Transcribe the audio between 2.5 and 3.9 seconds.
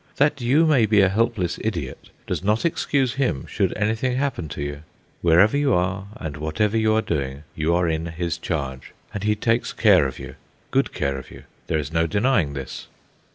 excuse him should